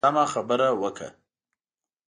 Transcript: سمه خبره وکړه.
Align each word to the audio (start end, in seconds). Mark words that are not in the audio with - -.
سمه 0.05 0.25
خبره 0.33 0.69
وکړه. 0.81 1.09